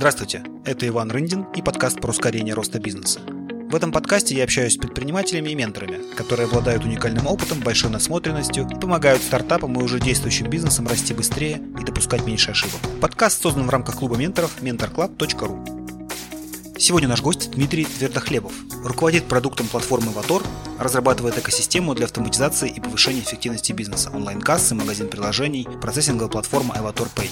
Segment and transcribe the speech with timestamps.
[0.00, 3.20] Здравствуйте, это Иван Рындин и подкаст про ускорение роста бизнеса.
[3.20, 8.66] В этом подкасте я общаюсь с предпринимателями и менторами, которые обладают уникальным опытом, большой насмотренностью
[8.66, 12.80] и помогают стартапам и уже действующим бизнесам расти быстрее и допускать меньше ошибок.
[13.02, 16.78] Подкаст создан в рамках клуба менторов mentorclub.ru.
[16.78, 18.54] Сегодня наш гость Дмитрий Твердохлебов.
[18.82, 20.42] Руководит продуктом платформы Vator,
[20.78, 27.28] разрабатывает экосистему для автоматизации и повышения эффективности бизнеса, онлайн-кассы, магазин приложений, процессинговая платформа Evator Pay.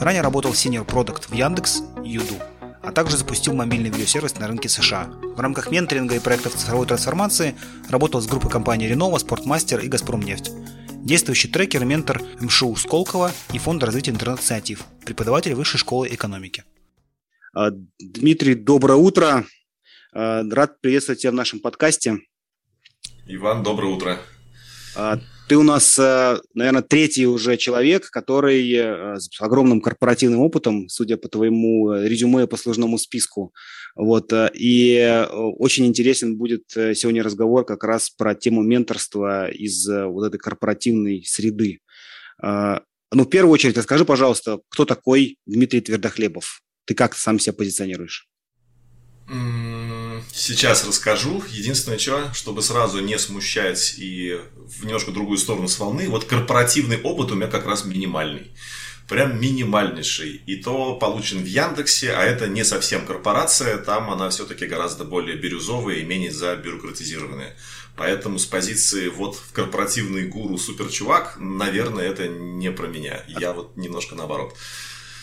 [0.00, 2.36] Ранее работал Senior Product в Яндекс, Юду,
[2.82, 5.06] а также запустил мобильный видеосервис на рынке США.
[5.06, 7.56] В рамках менторинга и проектов цифровой трансформации
[7.90, 10.52] работал с группой компаний Renova, Спортмастер и Газпромнефть.
[11.04, 16.62] Действующий трекер и ментор МШУ Сколково и Фонд развития интернет-инициатив, преподаватель Высшей школы экономики.
[17.52, 19.46] А, Дмитрий, доброе утро.
[20.12, 22.18] А, рад приветствовать тебя в нашем подкасте.
[23.26, 24.18] Иван, доброе утро.
[25.48, 31.94] Ты у нас, наверное, третий уже человек, который с огромным корпоративным опытом, судя по твоему
[31.94, 33.54] резюме по сложному списку.
[33.96, 40.38] Вот, и очень интересен будет сегодня разговор как раз про тему менторства из вот этой
[40.38, 41.80] корпоративной среды.
[42.42, 46.60] Ну, в первую очередь, расскажи, пожалуйста, кто такой Дмитрий Твердохлебов?
[46.84, 48.28] Ты как сам себя позиционируешь?
[50.38, 51.42] Сейчас расскажу.
[51.50, 57.00] Единственное, что, чтобы сразу не смущать и в немножко другую сторону с волны, вот корпоративный
[57.00, 58.52] опыт у меня как раз минимальный.
[59.08, 60.40] Прям минимальнейший.
[60.46, 65.36] И то получен в Яндексе, а это не совсем корпорация, там она все-таки гораздо более
[65.36, 67.56] бирюзовая и менее забюрократизированная.
[67.96, 73.24] Поэтому с позиции вот в корпоративный гуру суперчувак, наверное, это не про меня.
[73.26, 74.54] Я вот немножко наоборот.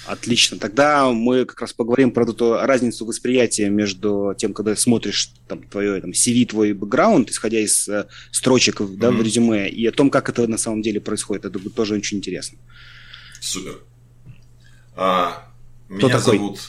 [0.05, 0.59] Отлично.
[0.59, 5.99] Тогда мы как раз поговорим про эту разницу восприятия между тем, когда смотришь там, твое
[5.99, 8.97] там, CV, твой бэкграунд, исходя из э, строчек mm-hmm.
[8.97, 11.45] да, в резюме, и о том, как это на самом деле происходит.
[11.45, 12.59] Это будет тоже очень интересно.
[13.41, 13.79] Супер.
[14.95, 15.51] А,
[15.87, 16.37] Кто меня такой?
[16.37, 16.59] зовут...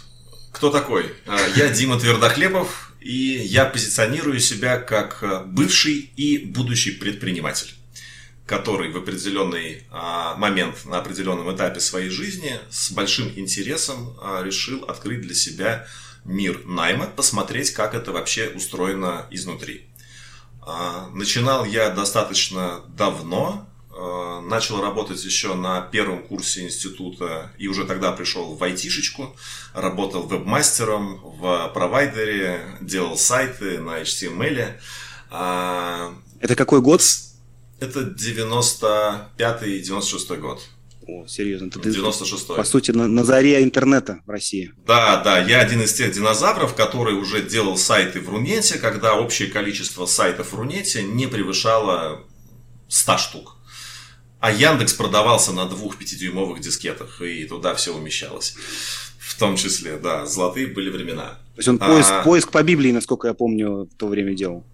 [0.52, 1.12] Кто такой?
[1.26, 7.75] А, я Дима Твердохлебов, и я позиционирую себя как э, бывший и будущий предприниматель
[8.46, 14.84] который в определенный а, момент на определенном этапе своей жизни с большим интересом а, решил
[14.84, 15.86] открыть для себя
[16.24, 19.86] мир найма, посмотреть, как это вообще устроено изнутри.
[20.62, 23.68] А, начинал я достаточно давно,
[24.42, 29.34] начал работать еще на первом курсе института и уже тогда пришел в айтишечку,
[29.72, 34.74] работал вебмастером в провайдере, делал сайты на HTML.
[35.30, 37.00] А, это какой год?
[37.78, 40.62] Это 95-96 год.
[41.09, 41.70] О, серьезно.
[41.70, 44.72] Ты, 96 По сути, на, на заре интернета в России.
[44.87, 45.38] Да, да.
[45.38, 50.53] Я один из тех динозавров, который уже делал сайты в Рунете, когда общее количество сайтов
[50.53, 52.25] в Рунете не превышало
[52.88, 53.56] 100 штук.
[54.41, 58.56] А Яндекс продавался на двух пятидюймовых дискетах, и туда все умещалось.
[59.19, 61.38] В том числе, да, золотые были времена.
[61.54, 62.22] То есть он поиск, а...
[62.22, 64.64] поиск по Библии, насколько я помню, в то время делал.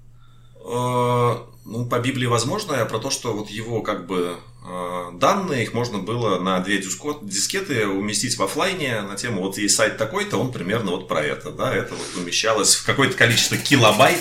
[0.65, 4.37] Э, ну, по Библии возможно, а про то, что вот его как бы
[4.67, 9.77] э, данные, их можно было на две дискеты уместить в офлайне на тему, вот есть
[9.77, 14.19] сайт такой-то, он примерно вот про это, да, это вот умещалось в какое-то количество килобайт,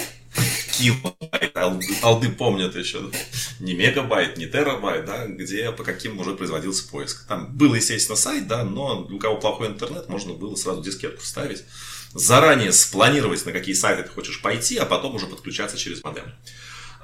[0.77, 1.57] килобайт,
[2.03, 3.11] алды, помнят еще,
[3.59, 7.27] не мегабайт, не терабайт, да, где по каким уже производился поиск.
[7.27, 11.63] Там был, естественно, сайт, да, но у кого плохой интернет, можно было сразу дискетку вставить
[12.13, 16.33] заранее спланировать, на какие сайты ты хочешь пойти, а потом уже подключаться через модем.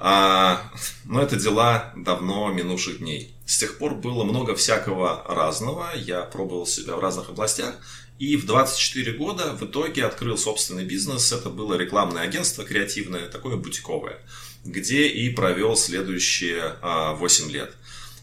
[0.00, 0.70] А,
[1.04, 3.34] но это дела давно минувших дней.
[3.46, 5.90] С тех пор было много всякого разного.
[5.96, 7.74] Я пробовал себя в разных областях.
[8.18, 11.32] И в 24 года в итоге открыл собственный бизнес.
[11.32, 14.18] Это было рекламное агентство креативное, такое бутиковое,
[14.64, 17.74] где и провел следующие 8 а, лет.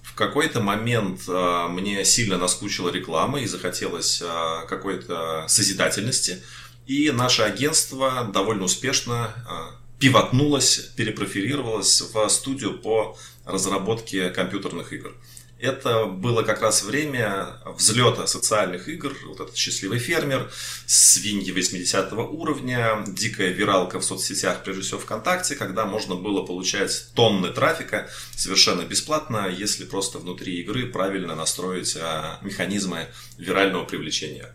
[0.03, 6.41] В какой-то момент а, мне сильно наскучила реклама и захотелось а, какой-то созидательности.
[6.85, 15.15] И наше агентство довольно успешно а, пивотнулось, перепрофилировалось в студию по разработке компьютерных игр.
[15.57, 20.51] Это было как раз время взлета социальных игр, вот этот «Счастливый фермер»,
[20.85, 27.49] «Свиньи 80 уровня», дикая виралка в соцсетях, прежде всего ВКонтакте, когда можно было получать тонны
[27.49, 33.07] трафика совершенно бесплатно, если просто внутри игры правильно настроить а, механизмы
[33.37, 34.53] вирального привлечения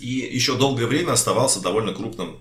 [0.00, 2.38] и еще долгое время оставался довольно крупным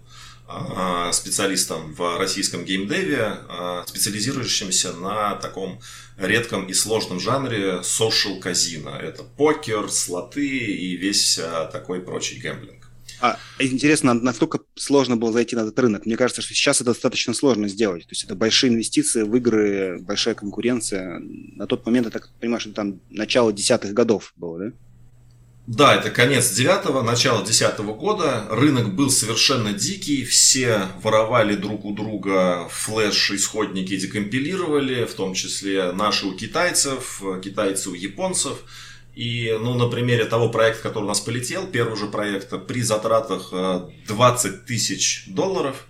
[0.48, 5.80] а, специалистом в российском геймдеве, а, специализирующимся на таком
[6.18, 8.96] редком и сложном жанре social казино.
[8.96, 12.86] Это покер, слоты и весь а, такой прочий гэмблинг.
[13.22, 16.06] А, интересно, насколько сложно было зайти на этот рынок?
[16.06, 18.04] Мне кажется, что сейчас это достаточно сложно сделать.
[18.04, 21.20] То есть это большие инвестиции в игры, большая конкуренция.
[21.22, 24.72] На тот момент, я так понимаю, что там начало десятых годов было, да?
[25.68, 28.46] Да, это конец девятого, начало десятого года.
[28.52, 30.24] Рынок был совершенно дикий.
[30.24, 37.90] Все воровали друг у друга флеш, исходники декомпилировали, в том числе наши у китайцев, китайцы
[37.90, 38.60] у японцев.
[39.16, 43.52] И, ну, на примере того проекта, который у нас полетел, первый же проект, при затратах
[44.08, 45.88] 20 э, тысяч долларов,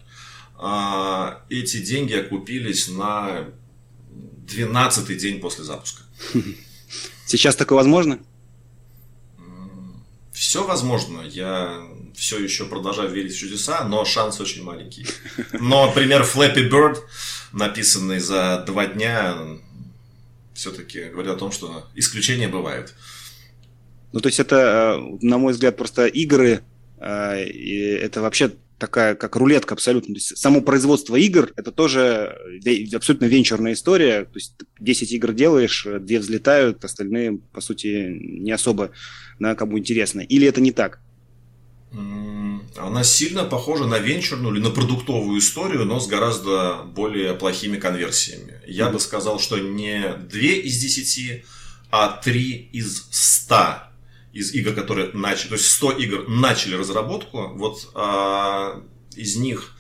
[0.57, 3.47] э, эти деньги окупились на
[4.47, 6.03] 12 день после запуска.
[7.25, 8.19] Сейчас такое возможно?
[10.35, 11.21] Все возможно.
[11.21, 15.07] Я все еще продолжаю верить в чудеса, но шанс очень маленький.
[15.53, 16.97] Но пример Flappy Bird,
[17.53, 19.37] написанный за два дня,
[20.53, 22.93] все-таки говорит о том, что исключения бывают.
[24.11, 26.61] Ну, то есть это, э, на мой взгляд, просто игры,
[26.99, 28.51] э, это вообще
[28.85, 30.13] такая, как рулетка абсолютно.
[30.13, 32.37] То есть само производство игр– это тоже
[32.93, 34.25] абсолютно венчурная история.
[34.25, 38.91] То есть 10 игр делаешь, две взлетают, остальные, по сути, не особо
[39.39, 40.21] да, кому интересно.
[40.21, 40.99] Или это не так?
[42.77, 48.61] Она сильно похожа на венчурную или на продуктовую историю, но с гораздо более плохими конверсиями.
[48.67, 48.91] Я mm-hmm.
[48.91, 51.43] бы сказал, что не 2 из 10,
[51.89, 53.55] а 3 из 100
[54.35, 58.83] из игр, которые начали, то есть 100 игр начали разработку, вот а,
[59.15, 59.71] из них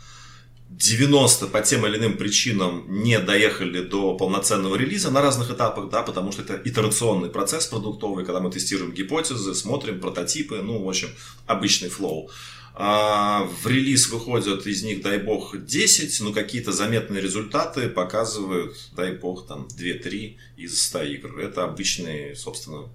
[0.69, 6.03] 90 по тем или иным причинам не доехали до полноценного релиза на разных этапах, да,
[6.03, 11.09] потому что это итерационный процесс продуктовый, когда мы тестируем гипотезы, смотрим прототипы, ну, в общем,
[11.45, 12.31] обычный флоу.
[12.77, 19.13] А в релиз выходят из них, дай бог, 10, но какие-то заметные результаты показывают, дай
[19.13, 21.39] бог, там 2-3 из 100 игр.
[21.39, 22.89] Это обычный, собственно,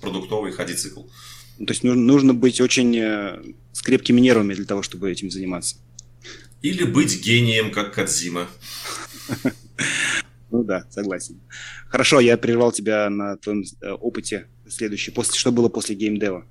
[0.00, 1.02] продуктовый ходи-цикл.
[1.58, 3.42] То есть нужно, нужно быть очень э,
[3.72, 5.76] с крепкими нервами для того, чтобы этим заниматься.
[6.62, 8.48] Или быть гением, как Кадзима.
[10.50, 11.40] Ну да, согласен.
[11.88, 15.10] Хорошо, я прервал тебя на твоем э, опыте следующий.
[15.10, 16.46] После, что было после геймдева?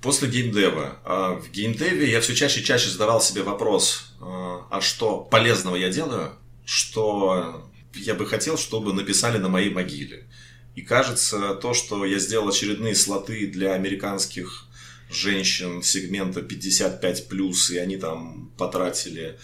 [0.00, 1.00] После геймдева.
[1.04, 5.76] А, в геймдеве я все чаще и чаще задавал себе вопрос, а, а что полезного
[5.76, 6.32] я делаю,
[6.64, 10.26] что я бы хотел, чтобы написали на моей могиле.
[10.74, 14.66] И кажется, то, что я сделал очередные слоты для американских
[15.10, 19.38] женщин сегмента 55+, и они там потратили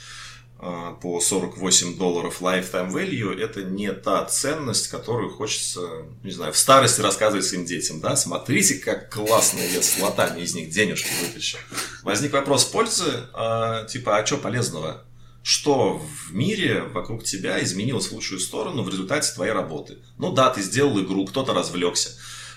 [0.61, 6.59] э, по 48 долларов lifetime value, это не та ценность, которую хочется, не знаю, в
[6.59, 11.59] старости рассказывать своим детям, да, смотрите, как классно я с лотами из них денежки вытащил.
[12.03, 15.06] Возник вопрос пользы, э, типа, а что полезного?
[15.47, 19.99] Что в мире вокруг тебя изменилось в лучшую сторону в результате твоей работы.
[20.19, 22.11] Ну да, ты сделал игру, кто-то развлекся,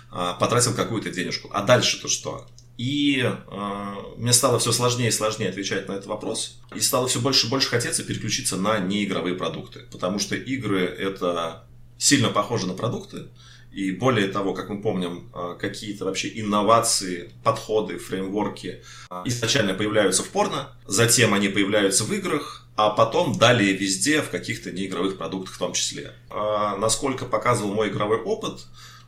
[0.09, 1.51] а, потратил какую-то денежку.
[1.53, 2.47] А дальше-то что?
[2.77, 6.57] И э, мне стало все сложнее и сложнее отвечать на этот вопрос.
[6.73, 9.81] И стало все больше и больше хотеться переключиться на неигровые продукты.
[9.91, 11.65] Потому что игры это
[11.99, 13.27] сильно похоже на продукты.
[13.71, 18.81] И более того, как мы помним, какие-то вообще инновации, подходы, фреймворки
[19.25, 24.71] изначально появляются в порно, затем они появляются в играх, а потом далее везде, в каких-то
[24.71, 26.13] неигровых продуктах в том числе.
[26.29, 28.61] А, насколько показывал мой игровой опыт,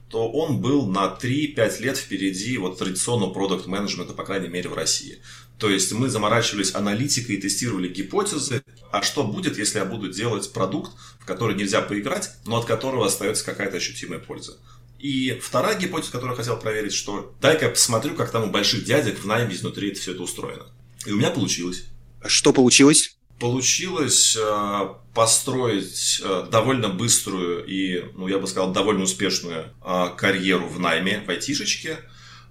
[0.09, 4.73] то он был на 3-5 лет впереди вот традиционного продукт менеджмента по крайней мере, в
[4.73, 5.19] России.
[5.57, 10.51] То есть мы заморачивались аналитикой и тестировали гипотезы, а что будет, если я буду делать
[10.51, 10.91] продукт,
[11.21, 14.57] в который нельзя поиграть, но от которого остается какая-то ощутимая польза.
[14.99, 19.17] И вторая гипотеза, которую я хотел проверить, что дай-ка посмотрю, как там у больших дядек
[19.17, 20.65] в найме изнутри это все это устроено.
[21.05, 21.85] И у меня получилось.
[22.27, 23.15] Что получилось?
[23.41, 30.67] Получилось э, построить э, довольно быструю и, ну, я бы сказал, довольно успешную э, карьеру
[30.67, 31.97] в найме в айтишечке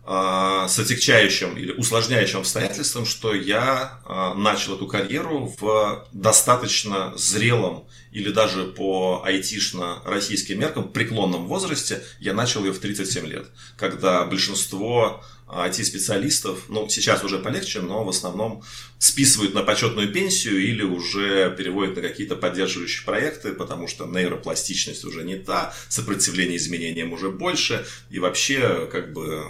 [0.06, 4.00] с отягчающим или усложняющим обстоятельством, что я
[4.36, 12.02] начал эту карьеру в достаточно зрелом или даже по айтишно российским меркам преклонном возрасте.
[12.18, 18.08] Я начал ее в 37 лет, когда большинство IT-специалистов, ну, сейчас уже полегче, но в
[18.08, 18.62] основном
[18.98, 25.24] списывают на почетную пенсию или уже переводят на какие-то поддерживающие проекты, потому что нейропластичность уже
[25.24, 29.44] не та, сопротивление изменениям уже больше, и вообще, как бы,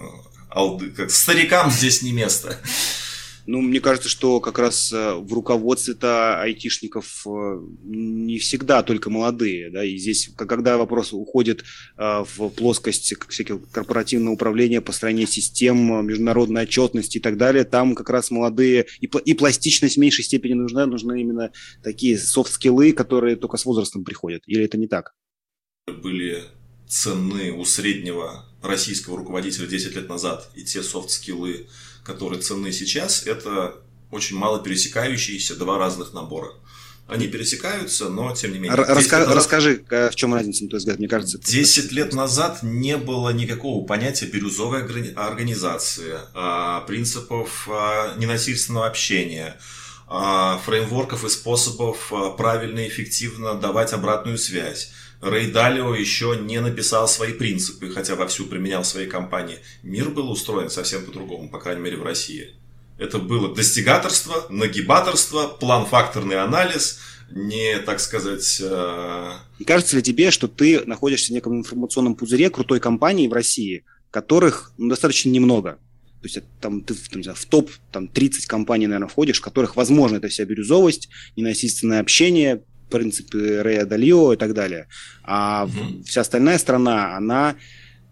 [0.50, 2.59] алды, как старикам здесь не место.
[3.47, 9.71] Ну, мне кажется, что как раз э, в руководстве-то айтишников э, не всегда только молодые,
[9.71, 11.64] да, и здесь, когда вопрос уходит
[11.97, 18.11] э, в плоскость всяких корпоративного управления, построения систем, международной отчетности и так далее, там как
[18.11, 21.50] раз молодые, и, и пластичность в меньшей степени нужна, нужны именно
[21.83, 25.14] такие софт-скиллы, которые только с возрастом приходят, или это не так?
[25.87, 26.45] Были
[26.87, 31.66] цены у среднего российского руководителя 10 лет назад, и те софт-скиллы,
[32.04, 33.76] которые ценны сейчас, это
[34.10, 36.52] очень мало пересекающиеся два разных набора.
[37.08, 38.76] они пересекаются, но тем не менее.
[38.78, 41.38] Раска- назад, расскажи, в чем разница, на твой взгляд, мне кажется.
[41.38, 44.82] 10 лет назад не было никакого понятия бирюзовой
[45.16, 49.56] организации, а, принципов а, ненасильственного общения,
[50.06, 54.92] а, фреймворков и способов правильно и эффективно давать обратную связь.
[55.20, 59.58] Рэй Далио еще не написал свои принципы, хотя вовсю применял в своей компании.
[59.82, 62.54] Мир был устроен совсем по-другому, по крайней мере в России.
[62.98, 67.00] Это было достигаторство, нагибаторство, план-факторный анализ,
[67.30, 68.60] не, так сказать...
[68.62, 69.32] Э...
[69.66, 74.72] Кажется ли тебе, что ты находишься в неком информационном пузыре крутой компании в России, которых
[74.78, 75.78] ну, достаточно немного?
[76.20, 80.16] То есть там, ты там, в топ там, 30 компаний, наверное, входишь, в которых возможно
[80.16, 84.88] это вся бирюзовость, ненасильственное общение, принципы Рэя Далио и так далее.
[85.23, 86.02] А угу.
[86.04, 87.56] вся остальная страна, она,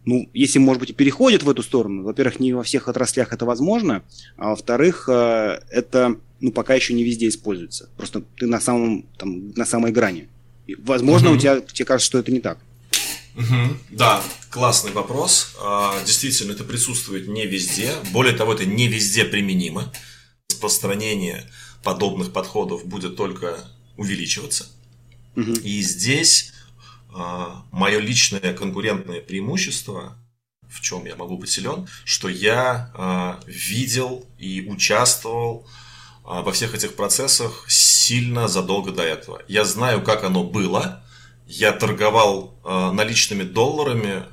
[0.04, 3.44] ну, если, может быть, и переходит в эту сторону, во-первых, не во всех отраслях это
[3.44, 4.02] возможно,
[4.36, 7.88] а во-вторых, э, это, ну, пока еще не везде используется.
[7.96, 10.28] Просто ты на самом, там, на самой грани.
[10.66, 11.36] И, возможно, угу.
[11.36, 12.58] у тебя, тебе кажется, что это не так.
[13.38, 13.76] Угу.
[13.90, 14.20] Да,
[14.50, 15.54] классный вопрос.
[15.62, 17.92] А, действительно, это присутствует не везде.
[18.12, 19.92] Более того, это не везде применимо.
[20.50, 21.44] Распространение
[21.84, 23.58] подобных подходов будет только
[23.98, 24.66] увеличиваться.
[25.36, 25.52] Угу.
[25.52, 26.54] И здесь
[27.14, 30.16] а, мое личное конкурентное преимущество,
[30.68, 35.66] в чем я могу быть силен, что я а, видел и участвовал
[36.24, 39.42] а, во всех этих процессах сильно задолго до этого.
[39.48, 41.04] Я знаю, как оно было.
[41.46, 42.54] Я торговал
[42.92, 44.24] наличными долларами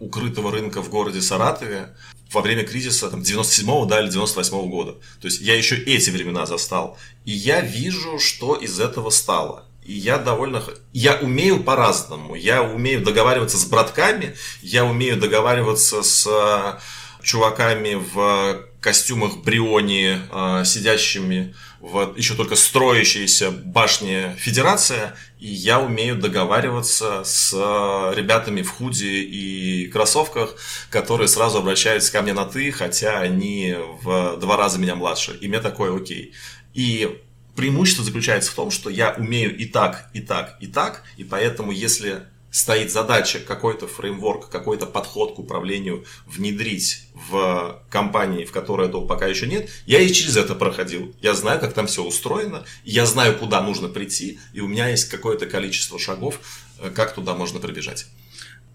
[0.00, 1.94] укрытого рынка в городе Саратове
[2.32, 4.92] во время кризиса там, 97-го да, или 98-го года.
[5.20, 6.96] То есть я еще эти времена застал.
[7.24, 9.66] И я вижу, что из этого стало.
[9.84, 10.62] И я довольно...
[10.92, 12.34] Я умею по-разному.
[12.34, 16.78] Я умею договариваться с братками, я умею договариваться с э,
[17.22, 26.16] чуваками в костюмах Бриони, э, сидящими в еще только строящейся башне Федерация, и я умею
[26.16, 30.54] договариваться с э, ребятами в худи и кроссовках,
[30.90, 35.48] которые сразу обращаются ко мне на «ты», хотя они в два раза меня младше, и
[35.48, 36.34] мне такое окей.
[36.74, 37.18] И
[37.56, 41.72] преимущество заключается в том, что я умею и так, и так, и так, и поэтому
[41.72, 49.06] если стоит задача какой-то фреймворк, какой-то подход к управлению внедрить в компании, в которой этого
[49.06, 51.14] пока еще нет, я и через это проходил.
[51.20, 55.08] Я знаю, как там все устроено, я знаю, куда нужно прийти, и у меня есть
[55.08, 56.40] какое-то количество шагов,
[56.80, 58.06] э, как туда можно прибежать.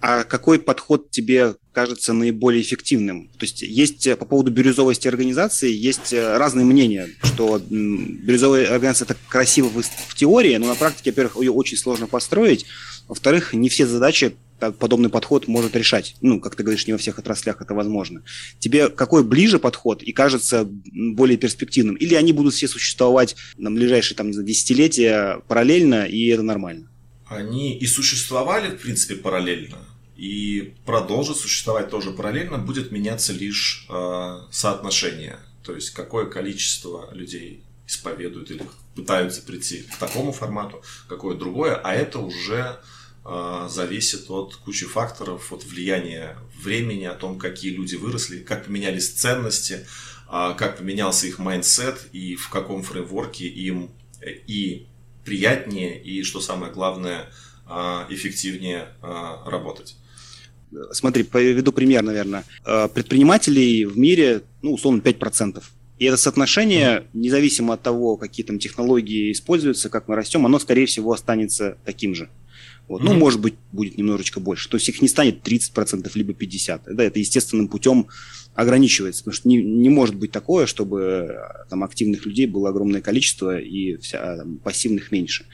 [0.01, 3.29] А какой подход тебе кажется наиболее эффективным?
[3.39, 9.05] То есть есть э, по поводу бирюзовости организации есть э, разные мнения, что бирюзовая организация
[9.05, 12.65] это красиво в теории, но на практике, во-первых, ее очень сложно построить,
[13.07, 16.15] во-вторых, не все задачи подобный подход может решать.
[16.21, 18.23] Ну, как ты говоришь, не во всех отраслях это возможно.
[18.59, 21.95] Тебе какой ближе подход и кажется более перспективным?
[21.95, 26.89] Или они будут все существовать на ближайшие там, не знаю, десятилетия параллельно, и это нормально?
[27.27, 29.79] Они и существовали, в принципе, параллельно,
[30.15, 35.39] и продолжат существовать тоже параллельно, будет меняться лишь э, соотношение.
[35.63, 38.63] То есть, какое количество людей исповедуют или
[38.95, 42.79] пытаются прийти к такому формату, какое другое, а это уже
[43.25, 49.85] зависит от кучи факторов, от влияния времени, о том, какие люди выросли, как поменялись ценности,
[50.31, 53.89] э, как поменялся их mindset и в каком framework е им
[54.21, 54.87] э, и
[55.23, 57.31] приятнее, и, что самое главное,
[57.67, 59.95] э, эффективнее работать.
[60.91, 62.43] Смотри, приведу пример, наверное.
[62.93, 65.63] Предпринимателей в мире, ну, условно, 5%.
[65.97, 70.85] И это соотношение, независимо от того, какие там технологии используются, как мы растем, оно, скорее
[70.85, 72.29] всего, останется таким же.
[72.87, 73.01] Вот.
[73.01, 73.05] Mm-hmm.
[73.05, 74.69] Ну, может быть, будет немножечко больше.
[74.69, 76.93] То есть их не станет 30%, либо 50%.
[76.93, 78.07] Да, это естественным путем
[78.53, 81.35] ограничивается, потому что не, не может быть такое, чтобы
[81.69, 85.45] там, активных людей было огромное количество и вся, там, пассивных меньше.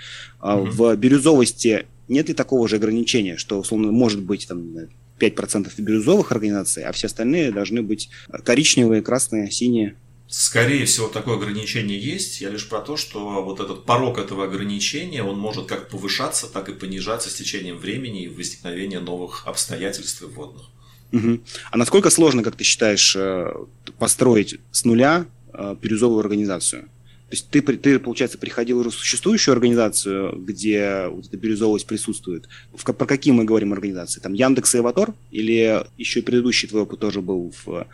[0.41, 0.69] Mm-hmm.
[0.71, 4.75] В бирюзовости нет ли такого же ограничения, что, условно, может быть там,
[5.19, 8.09] 5% бирюзовых организаций, а все остальные должны быть
[8.43, 9.95] коричневые, красные, синие?
[10.31, 12.39] Скорее всего, такое ограничение есть.
[12.39, 16.69] Я лишь про то, что вот этот порог этого ограничения, он может как повышаться, так
[16.69, 20.69] и понижаться с течением времени и возникновения новых обстоятельств и вводных.
[21.11, 21.41] Угу.
[21.71, 23.51] А насколько сложно, как ты считаешь, э,
[23.99, 26.83] построить с нуля э, бирюзовую организацию?
[26.83, 32.47] То есть ты, ты, получается, приходил в существующую организацию, где вот эта бирюзовость присутствует.
[32.73, 34.21] В, про какие мы говорим организации?
[34.21, 35.13] Там Яндекс и Аватор?
[35.29, 37.85] Или еще предыдущий твой опыт тоже был в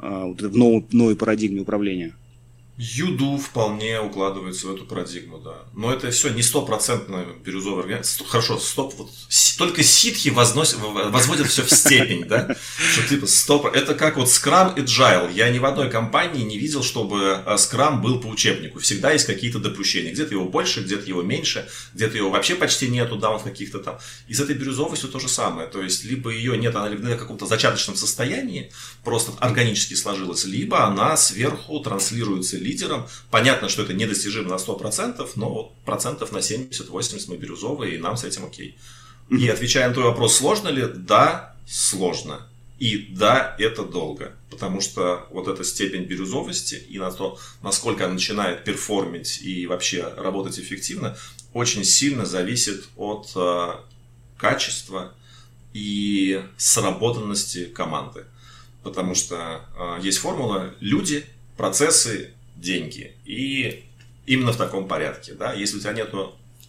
[0.00, 2.14] в новой, новой парадигме управления?
[2.82, 5.64] Юду вполне укладывается в эту парадигму, да.
[5.74, 8.26] Но это все не стопроцентно бирюзовая организация.
[8.26, 9.10] Хорошо, стоп, вот
[9.58, 12.56] только ситхи возносят, возводят все в степень, да?
[12.92, 15.30] Что типа стоп, это как вот Scrum и Agile.
[15.30, 18.78] Я ни в одной компании не видел, чтобы а, Scrum был по учебнику.
[18.78, 20.12] Всегда есть какие-то допущения.
[20.12, 23.98] Где-то его больше, где-то его меньше, где-то его вообще почти нету, да, вот каких-то там.
[24.26, 25.68] И с этой бирюзовой все то же самое.
[25.68, 28.72] То есть, либо ее нет, она либо в каком-то зачаточном состоянии,
[29.04, 33.06] просто органически сложилась, либо она сверху транслируется лидером.
[33.30, 38.24] Понятно, что это недостижимо на 100%, но процентов на 70-80 мы бирюзовые, и нам с
[38.24, 38.78] этим окей.
[39.30, 40.84] И отвечая на твой вопрос, сложно ли?
[40.86, 42.46] Да, сложно.
[42.80, 48.14] И да, это долго, потому что вот эта степень бирюзовости и на то, насколько она
[48.14, 51.14] начинает перформить и вообще работать эффективно,
[51.52, 53.72] очень сильно зависит от э,
[54.38, 55.12] качества
[55.74, 58.24] и сработанности команды.
[58.82, 61.26] Потому что э, есть формула люди,
[61.58, 63.14] процессы, деньги.
[63.24, 63.84] И
[64.26, 65.34] именно в таком порядке.
[65.34, 65.52] Да?
[65.54, 66.12] Если у тебя нет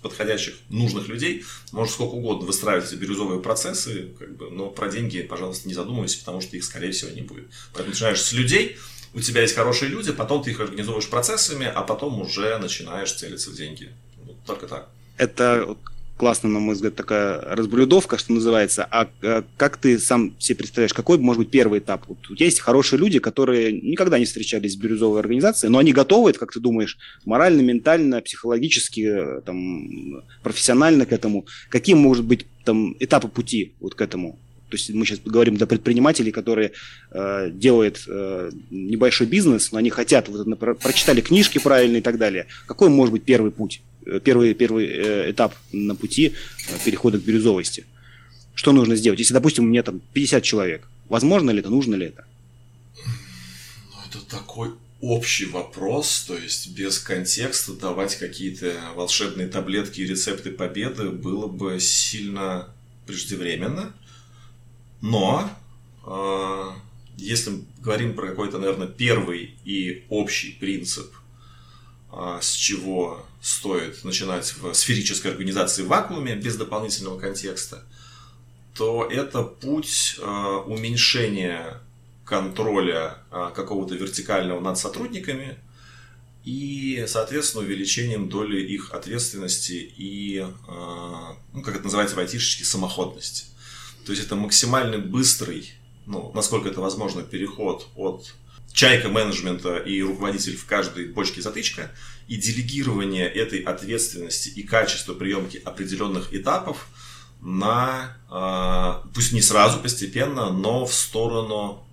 [0.02, 5.22] подходящих, нужных людей, можешь сколько угодно выстраивать эти бирюзовые процессы, как бы, но про деньги,
[5.22, 7.46] пожалуйста, не задумывайся, потому что их, скорее всего, не будет.
[7.74, 8.78] Поэтому начинаешь с людей,
[9.14, 13.52] у тебя есть хорошие люди, потом ты их организовываешь процессами, а потом уже начинаешь целиться
[13.52, 13.90] в деньги.
[14.24, 14.90] Вот только так.
[15.18, 15.78] Это
[16.22, 18.88] классная, на мой взгляд, такая разблюдовка, что называется.
[18.92, 22.06] А, а как ты сам себе представляешь, какой может быть первый этап?
[22.08, 26.52] Вот есть хорошие люди, которые никогда не встречались с бирюзовой организацией, но они готовы, как
[26.52, 31.48] ты думаешь, морально, ментально, психологически, там, профессионально к этому.
[31.70, 34.38] Какие могут быть там этапы пути вот к этому?
[34.70, 36.74] То есть мы сейчас говорим для предпринимателей, которые
[37.10, 40.48] э, делают э, небольшой бизнес, но они хотят, вот,
[40.80, 42.46] прочитали книжки правильно и так далее.
[42.68, 43.82] Какой может быть первый путь?
[44.06, 46.34] Э, первый, первый э, этап на пути
[46.70, 47.86] э, перехода к бирюзовости.
[48.56, 49.20] Что нужно сделать?
[49.20, 52.26] Если, допустим, у меня там 50 человек, возможно ли это, нужно ли это?
[52.98, 60.52] Ну, это такой общий вопрос, то есть без контекста давать какие-то волшебные таблетки и рецепты
[60.52, 62.68] победы было бы сильно
[63.08, 63.94] преждевременно.
[65.02, 65.50] Но
[66.06, 66.70] э,
[67.18, 71.12] если говорим про какой-то, наверное, первый и общий принцип,
[72.42, 77.84] с чего стоит начинать в сферической организации в вакууме без дополнительного контекста,
[78.76, 80.24] то это путь э,
[80.66, 81.80] уменьшения
[82.26, 85.58] контроля э, какого-то вертикального над сотрудниками
[86.44, 90.44] и, соответственно, увеличением доли их ответственности и,
[91.54, 93.46] ну, как это называется в айтишечке, самоходности.
[94.06, 95.74] То есть это максимально быстрый,
[96.08, 98.34] ну, насколько это возможно, переход от
[98.74, 101.92] чайка менеджмента и руководитель в каждой бочке затычка–
[102.32, 106.88] и делегирование этой ответственности и качества приемки определенных этапов
[107.42, 111.84] на, а, пусть не сразу, постепенно, но в сторону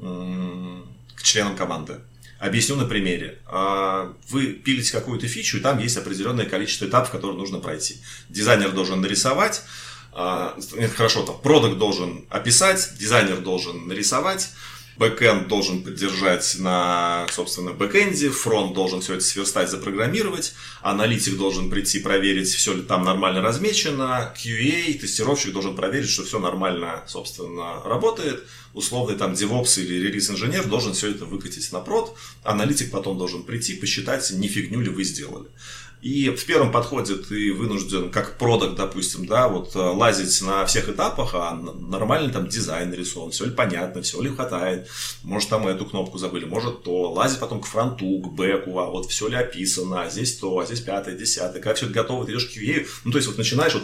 [1.17, 1.97] к членам команды.
[2.39, 3.41] Объясню на примере.
[3.47, 7.97] А, вы пилите какую-то фичу, и там есть определенное количество этапов, которые нужно пройти.
[8.29, 9.63] Дизайнер должен нарисовать,
[10.13, 10.57] а,
[10.95, 14.51] хорошо, там, продукт должен описать, дизайнер должен нарисовать,
[14.99, 21.71] backend должен поддержать на, собственно, backend е, фронт должен все это сверстать, запрограммировать, аналитик должен
[21.71, 27.83] прийти проверить, все ли там нормально размечено, QA, тестировщик должен проверить, что все нормально, собственно,
[27.85, 33.43] работает, условный там DevOps или релиз-инженер должен все это выкатить на прод, аналитик потом должен
[33.45, 35.49] прийти, посчитать, не фигню ли вы сделали.
[36.01, 40.89] И в первом подходе ты вынужден, как продукт, допустим, да, вот э, лазить на всех
[40.89, 44.89] этапах, а нормальный там дизайн нарисован, все ли понятно, все ли хватает.
[45.25, 47.11] Может, там эту кнопку забыли, может то.
[47.11, 50.67] Лазить потом к фронту, к бэку, а вот все ли описано, а здесь то, а
[50.67, 51.61] здесь пятое, десятое.
[51.61, 52.87] Когда все это готово, ты идешь к QA.
[53.05, 53.83] Ну, то есть, вот начинаешь вот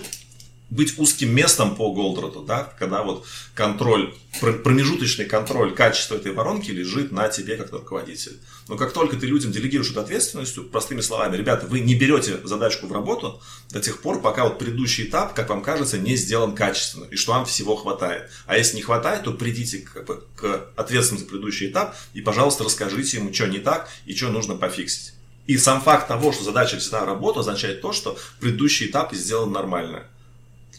[0.71, 7.13] быть узким местом по Голдроту, да, когда вот контроль, промежуточный контроль качества этой воронки лежит
[7.13, 8.41] на тебе как на руководитель.
[8.69, 12.87] Но как только ты людям делегируешь эту ответственность, простыми словами, ребята, вы не берете задачку
[12.87, 17.05] в работу до тех пор, пока вот предыдущий этап, как вам кажется, не сделан качественно,
[17.05, 18.31] и что вам всего хватает.
[18.47, 23.19] А если не хватает, то придите к, к ответственности за предыдущий этап и, пожалуйста, расскажите
[23.19, 25.13] ему, что не так и что нужно пофиксить.
[25.47, 30.05] И сам факт того, что задача всегда работа, означает то, что предыдущий этап сделан нормально.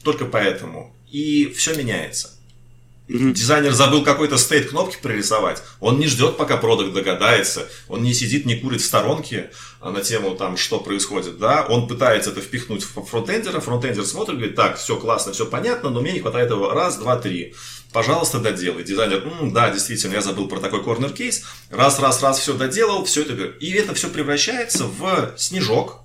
[0.06, 0.96] Только поэтому.
[1.12, 2.30] И все меняется.
[3.08, 3.34] Mm-hmm.
[3.34, 5.64] Дизайнер забыл какой-то state кнопки прорисовать.
[5.80, 7.68] Он не ждет, пока продукт догадается.
[7.88, 9.50] Он не сидит, не курит в сторонке
[9.82, 11.40] а, на тему, там, что происходит.
[11.40, 11.66] Да?
[11.68, 13.60] Он пытается это впихнуть в фронтендера.
[13.60, 16.74] Фронтендер смотрит, говорит, так, все классно, все понятно, но мне не хватает этого.
[16.76, 17.56] Раз, два, три.
[17.92, 18.84] Пожалуйста, доделай.
[18.84, 21.44] Дизайнер, М, да, действительно, я забыл про такой corner case.
[21.72, 23.34] Раз, раз, раз, все доделал, все это.
[23.60, 26.02] И это все превращается в снежок,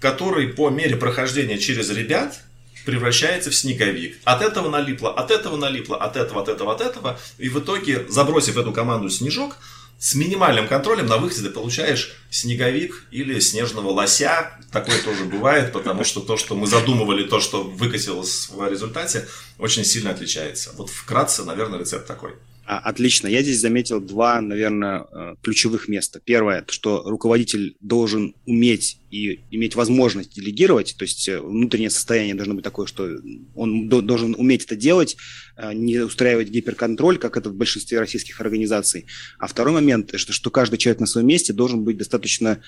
[0.00, 2.40] который по мере прохождения через ребят
[2.84, 4.18] превращается в снеговик.
[4.24, 7.20] От этого налипло, от этого налипло, от этого, от этого, от этого.
[7.38, 9.56] И в итоге, забросив эту команду снежок,
[10.00, 14.50] с минимальным контролем на выходе ты получаешь снеговик или снежного лося.
[14.72, 19.84] Такое тоже бывает, потому что то, что мы задумывали, то, что выкатилось в результате, очень
[19.84, 20.70] сильно отличается.
[20.78, 22.32] Вот вкратце, наверное, рецепт такой.
[22.70, 23.26] А, отлично.
[23.26, 26.20] Я здесь заметил два, наверное, э, ключевых места.
[26.24, 32.54] Первое, что руководитель должен уметь и иметь возможность делегировать, то есть э, внутреннее состояние должно
[32.54, 33.10] быть такое, что
[33.56, 35.16] он должен уметь это делать,
[35.56, 39.06] э, не устраивать гиперконтроль, как это в большинстве российских организаций.
[39.40, 42.62] А второй момент, что, что каждый человек на своем месте должен быть достаточно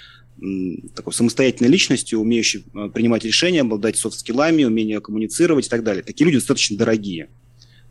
[0.97, 6.03] такой самостоятельной личностью, умеющей принимать решения, обладать софт-скиллами, умение коммуницировать и так далее.
[6.03, 7.29] Такие люди достаточно дорогие.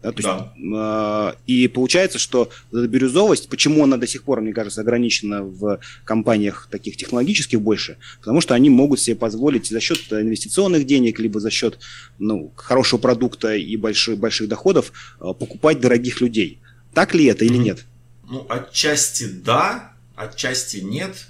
[0.02, 0.54] Да, то да.
[0.56, 5.44] Есть, э, и получается, что эта бирюзовость, почему она до сих пор, мне кажется, ограничена
[5.44, 11.20] в компаниях таких технологических больше, потому что они могут себе позволить за счет инвестиционных денег,
[11.20, 11.80] либо за счет
[12.18, 16.60] ну, хорошего продукта и больших, больших доходов э, покупать дорогих людей.
[16.94, 17.48] Так ли это mm-hmm.
[17.48, 17.86] или нет?
[18.28, 21.28] Ну, отчасти да, отчасти нет.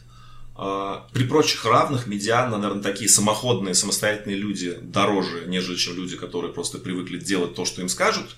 [0.56, 6.54] А, при прочих равных медиана, наверное, такие самоходные, самостоятельные люди дороже, нежели чем люди, которые
[6.54, 8.36] просто привыкли делать то, что им скажут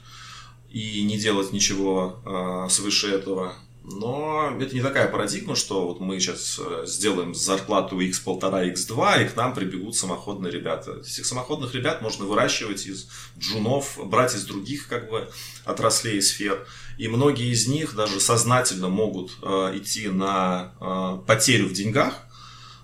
[0.74, 3.54] и не делать ничего э, свыше этого.
[3.84, 9.30] Но это не такая парадигма, что вот мы сейчас э, сделаем зарплату x1,5, x2, и
[9.30, 11.02] к нам прибегут самоходные ребята.
[11.02, 13.08] Этих самоходных ребят можно выращивать из
[13.38, 15.30] джунов, брать из других как бы
[15.64, 16.66] отраслей и сфер.
[16.98, 22.26] И многие из них даже сознательно могут э, идти на э, потерю в деньгах,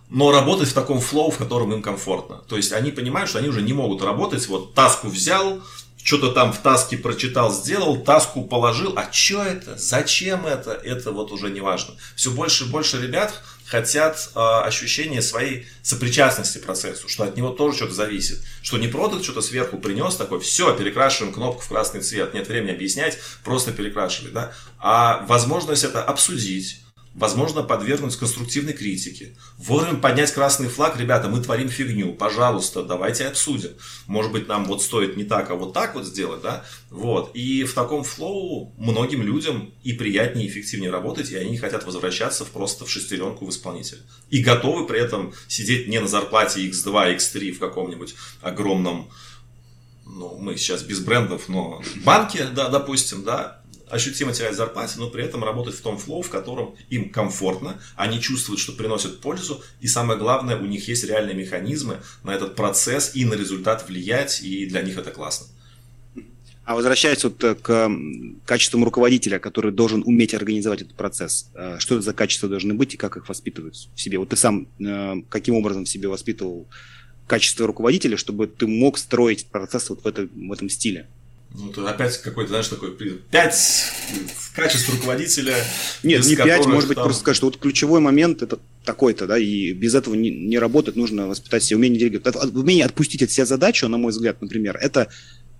[0.09, 2.43] но работать в таком flow, в котором им комфортно.
[2.47, 5.61] То есть они понимают, что они уже не могут работать, вот таску взял,
[6.03, 8.93] что-то там в таске прочитал, сделал, таску положил.
[8.95, 9.77] А что это?
[9.77, 10.71] Зачем это?
[10.71, 11.95] Это вот уже не важно.
[12.15, 13.33] Все больше и больше ребят
[13.69, 18.39] хотят э, ощущения своей сопричастности к процессу, что от него тоже что-то зависит.
[18.63, 22.71] Что не продукт что-то сверху принес, такой, все, перекрашиваем кнопку в красный цвет, нет времени
[22.71, 24.51] объяснять, просто перекрашивай, да.
[24.79, 26.81] А возможность это обсудить,
[27.19, 29.35] возможно, подвергнуть конструктивной критике.
[29.57, 33.71] Вовремя поднять красный флаг, ребята, мы творим фигню, пожалуйста, давайте обсудим.
[34.07, 36.65] Может быть, нам вот стоит не так, а вот так вот сделать, да?
[36.89, 37.31] Вот.
[37.33, 41.85] И в таком флоу многим людям и приятнее, и эффективнее работать, и они не хотят
[41.85, 43.99] возвращаться в просто в шестеренку в исполнителя.
[44.29, 49.09] И готовы при этом сидеть не на зарплате X2, X3 в каком-нибудь огромном
[50.11, 53.58] ну, мы сейчас без брендов, но банке, да, допустим, да,
[53.89, 58.21] ощутимо терять зарплате, но при этом работать в том флоу, в котором им комфортно, они
[58.21, 63.15] чувствуют, что приносят пользу, и самое главное, у них есть реальные механизмы на этот процесс
[63.15, 65.47] и на результат влиять, и для них это классно.
[66.69, 67.89] А возвращаясь вот э, к
[68.45, 72.93] качествам руководителя, который должен уметь организовать этот процесс, э, что это за качества должны быть
[72.93, 74.19] и как их воспитывать в себе?
[74.19, 76.67] Вот ты сам э, каким образом в себе воспитывал
[77.25, 81.07] качество руководителя, чтобы ты мог строить процесс вот в, это, в этом стиле?
[81.53, 83.83] Ну, это опять какой-то, знаешь, такой пять
[84.55, 85.55] качеств руководителя.
[86.03, 87.05] Нет, не пять, может быть, там...
[87.05, 90.95] просто сказать, что вот ключевой момент это такой-то, да, и без этого не, не работать,
[90.95, 92.53] нужно воспитать себе умение делегировать.
[92.55, 95.09] Умение отпустить от себя задачу, на мой взгляд, например, это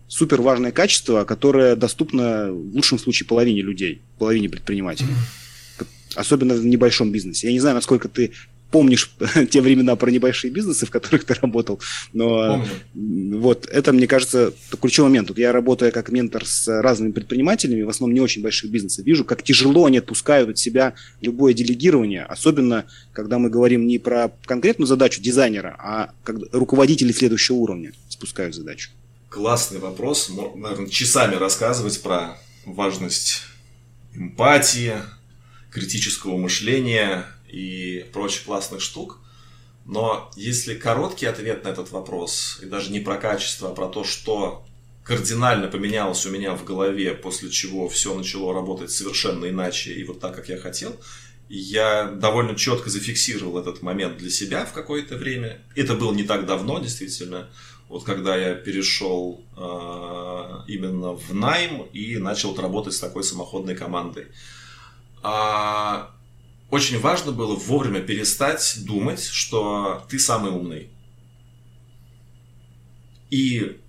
[0.08, 5.14] супер важное качество, которое доступно в лучшем случае половине людей, половине предпринимателей.
[6.16, 7.48] Особенно в небольшом бизнесе.
[7.48, 8.32] Я не знаю, насколько ты
[8.72, 9.12] помнишь
[9.52, 11.80] те времена про небольшие бизнесы, в которых ты работал.
[12.14, 13.40] Но Помню.
[13.40, 15.30] вот это, мне кажется, ключевой момент.
[15.30, 19.26] Вот я работаю как ментор с разными предпринимателями, в основном не очень больших бизнесов, вижу,
[19.26, 24.88] как тяжело они отпускают от себя любое делегирование, особенно когда мы говорим не про конкретную
[24.88, 28.92] задачу дизайнера, а как руководители следующего уровня спускают задачу.
[29.30, 30.32] Классный вопрос.
[30.56, 33.42] Наверное, часами рассказывать про важность
[34.14, 34.94] эмпатии,
[35.72, 39.20] критического мышления– и прочих классных штук.
[39.86, 44.04] Но если короткий ответ на этот вопрос, и даже не про качество, а про то,
[44.04, 44.64] что
[45.04, 50.20] кардинально поменялось у меня в голове, после чего все начало работать совершенно иначе и вот
[50.20, 50.96] так, как я хотел,
[51.50, 55.60] я довольно четко зафиксировал этот момент для себя в какое-то время.
[55.76, 57.50] Это было не так давно, действительно.
[57.88, 59.62] Вот когда я перешел э,
[60.68, 64.28] именно в найм и начал работать с такой самоходной командой.
[65.24, 66.12] А,
[66.72, 70.90] очень важно было вовремя перестать думать, что ты самый умный.
[73.32, 73.80] И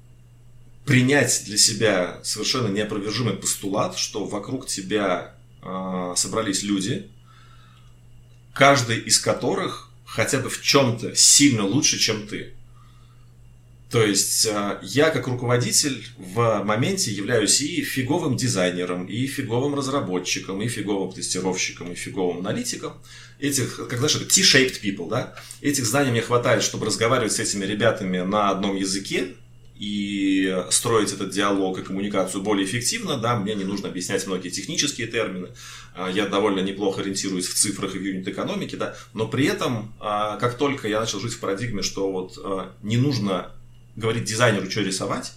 [0.87, 7.11] принять для себя совершенно неопровержимый постулат, что вокруг тебя э, собрались люди,
[8.55, 12.55] каждый из которых хотя бы в чем-то сильно лучше, чем ты.
[13.91, 20.63] То есть э, я как руководитель в моменте являюсь и фиговым дизайнером, и фиговым разработчиком,
[20.63, 22.93] и фиговым тестировщиком, и фиговым аналитиком.
[23.41, 25.35] Этих, как знаешь, T-shaped people, да?
[25.61, 29.35] Этих знаний мне хватает, чтобы разговаривать с этими ребятами на одном языке,
[29.77, 35.07] и строить этот диалог и коммуникацию более эффективно, да, мне не нужно объяснять многие технические
[35.07, 35.49] термины,
[35.95, 40.37] а, я довольно неплохо ориентируюсь в цифрах и в юнит-экономике, да, но при этом, а,
[40.37, 42.39] как только я начал жить в парадигме, что вот
[42.83, 43.53] не нужно
[43.97, 45.33] говорить дизайнеру, что рисовать,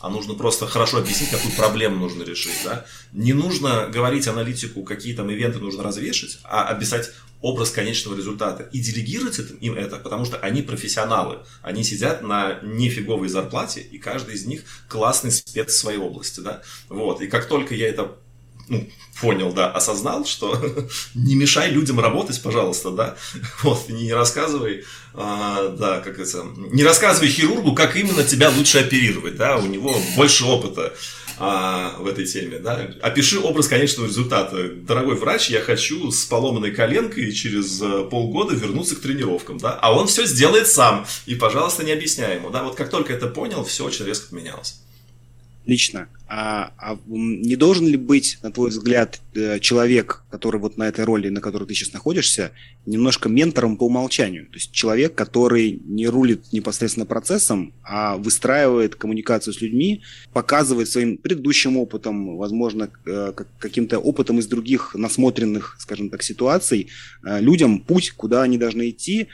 [0.00, 2.56] а нужно просто хорошо объяснить, какую проблему нужно решить.
[2.64, 2.86] Да?
[3.12, 7.10] Не нужно говорить аналитику, какие там ивенты нужно развешать, а описать
[7.42, 8.64] образ конечного результата.
[8.72, 11.40] И делегировать им это, потому что они профессионалы.
[11.62, 16.40] Они сидят на нефиговой зарплате, и каждый из них классный спец в своей области.
[16.40, 16.62] Да?
[16.88, 17.20] Вот.
[17.20, 18.16] И как только я это
[18.68, 18.88] ну,
[19.20, 20.60] понял, да, осознал, что
[21.14, 23.16] не мешай людям работать, пожалуйста, да,
[23.62, 29.36] вот, не рассказывай, а, да, как это, не рассказывай хирургу, как именно тебя лучше оперировать,
[29.36, 30.94] да, у него больше опыта
[31.38, 34.68] а, в этой теме, да, опиши образ конечного результата.
[34.68, 39.94] Дорогой врач, я хочу с поломанной коленкой через э, полгода вернуться к тренировкам, да, а
[39.94, 43.64] он все сделает сам, и, пожалуйста, не объясняй ему, да, вот как только это понял,
[43.64, 44.80] все очень резко поменялось
[45.66, 50.88] лично, а, а не должен ли быть, на твой взгляд, э, человек, который вот на
[50.88, 52.50] этой роли, на которой ты сейчас находишься,
[52.84, 54.46] немножко ментором по умолчанию?
[54.46, 60.02] То есть человек, который не рулит непосредственно процессом, а выстраивает коммуникацию с людьми,
[60.32, 66.88] показывает своим предыдущим опытом, возможно, э, каким-то опытом из других насмотренных, скажем так, ситуаций,
[67.24, 69.28] э, людям путь, куда они должны идти,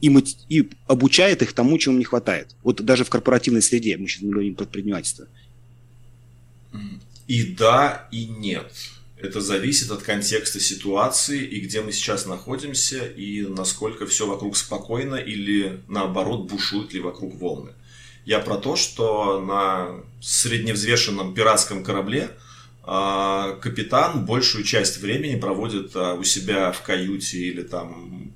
[0.00, 2.56] и, и обучает их тому, чему не хватает.
[2.64, 5.28] Вот даже в корпоративной среде, мы сейчас говорим про предпринимательство.
[7.26, 8.72] И да, и нет.
[9.16, 15.16] Это зависит от контекста ситуации и где мы сейчас находимся, и насколько все вокруг спокойно
[15.16, 17.72] или наоборот бушуют ли вокруг волны.
[18.24, 22.30] Я про то, что на средневзвешенном пиратском корабле
[22.82, 28.32] а, капитан большую часть времени проводит а, у себя в каюте или там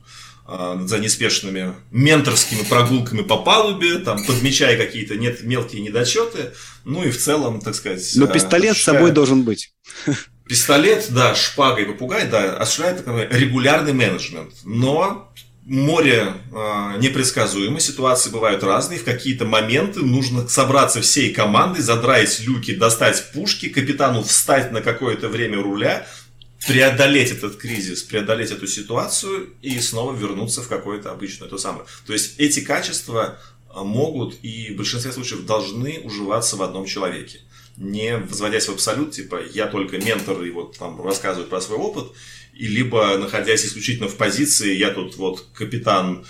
[0.47, 6.53] за неспешными менторскими прогулками по палубе, там, подмечая какие-то нет, мелкие недочеты,
[6.85, 8.13] ну и в целом, так сказать...
[8.17, 8.99] Но пистолет осуществляя...
[8.99, 9.73] с собой должен быть.
[10.47, 14.53] Пистолет, да, шпага и попугай, да, осуществляет такой регулярный менеджмент.
[14.65, 15.33] Но
[15.65, 18.99] море э, непредсказуемо, ситуации бывают разные.
[18.99, 25.29] В какие-то моменты нужно собраться всей командой, задраить люки, достать пушки, капитану встать на какое-то
[25.29, 26.07] время руля,
[26.66, 31.85] преодолеть этот кризис, преодолеть эту ситуацию и снова вернуться в какое-то обычное то самое.
[32.07, 37.40] То есть эти качества а, могут и в большинстве случаев должны уживаться в одном человеке.
[37.77, 42.12] Не возводясь в абсолют, типа я только ментор и вот там рассказываю про свой опыт,
[42.55, 46.24] и либо находясь исключительно в позиции, я тут вот капитан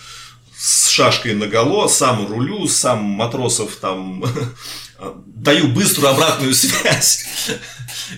[0.57, 4.25] с шашкой наголо, сам рулю, сам матросов там
[5.27, 7.27] даю быструю обратную связь.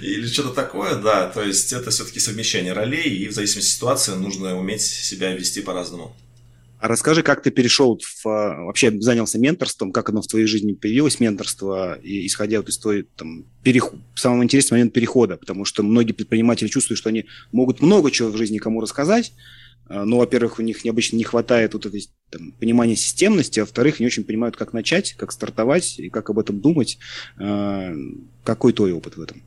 [0.01, 4.13] Или что-то такое, да, то есть это все-таки совмещение ролей, и в зависимости от ситуации
[4.13, 6.15] нужно уметь себя вести по-разному.
[6.79, 11.21] А расскажи, как ты перешел, в, вообще занялся менторством, как оно в твоей жизни появилось,
[11.21, 16.13] менторство, и, исходя вот из твоей, там, переход, самый интересный момент перехода, потому что многие
[16.13, 19.33] предприниматели чувствуют, что они могут много чего в жизни кому рассказать,
[19.89, 24.01] а, но, во-первых, у них необычно не хватает вот этой там, понимания системности, а во-вторых,
[24.01, 26.99] не очень понимают, как начать, как стартовать и как об этом думать.
[27.39, 27.95] А,
[28.45, 29.43] какой твой опыт в этом?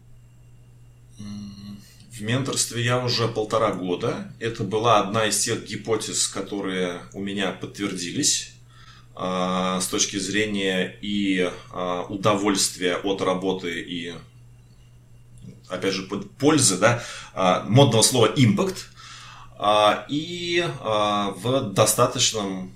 [1.17, 4.33] В менторстве я уже полтора года.
[4.39, 8.51] Это была одна из тех гипотез, которые у меня подтвердились
[9.15, 11.49] а, с точки зрения и
[12.09, 14.13] удовольствия от работы и
[15.69, 17.03] опять же пользы, да,
[17.67, 18.89] модного слова импакт,
[20.09, 22.71] и а, в достаточном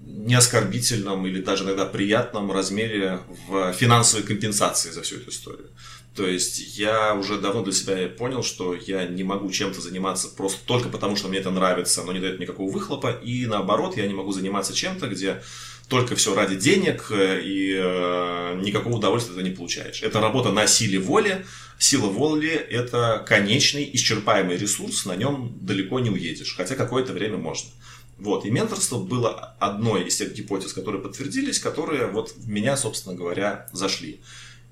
[0.00, 5.68] неоскорбительном или даже иногда приятном размере в финансовой компенсации за всю эту историю.
[6.14, 10.60] То есть я уже давно для себя понял, что я не могу чем-то заниматься просто
[10.66, 13.12] только потому, что мне это нравится, но не дает никакого выхлопа.
[13.22, 15.42] И наоборот, я не могу заниматься чем-то, где
[15.88, 20.02] только все ради денег э, и э, никакого удовольствия ты не получаешь.
[20.02, 21.44] Это работа на силе воли,
[21.80, 27.70] Сила воли– это конечный, исчерпаемый ресурс, на нем далеко не уедешь, хотя какое-то время можно.
[28.18, 28.44] Вот.
[28.44, 33.66] И менторство было одной из тех гипотез, которые подтвердились, которые вот в меня, собственно говоря,
[33.72, 34.20] зашли.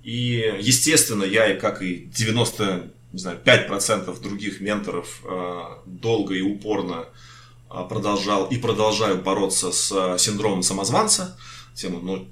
[0.02, 7.06] И, естественно, я, как и 90, не знаю, 5% других менторов, э, долго и упорно
[7.70, 11.37] э, продолжал и продолжаю бороться с синдромом самозванца.
[11.74, 12.28] Тему, ну,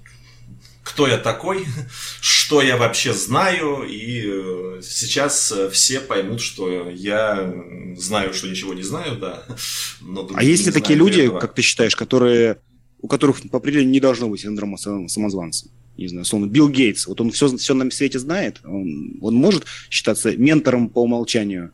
[0.87, 1.67] кто я такой,
[2.21, 7.53] что я вообще знаю, и э, сейчас э, все поймут, что я
[7.97, 9.45] знаю, что ничего не знаю, да.
[10.01, 11.41] Но а есть ли такие люди, этого.
[11.41, 12.59] как ты считаешь, которые,
[13.01, 15.69] у которых по определению не должно быть синдрома самозванца?
[15.97, 19.65] Не знаю, словно Билл Гейтс, вот он все, все на свете знает, он, он может
[19.89, 21.73] считаться ментором по умолчанию?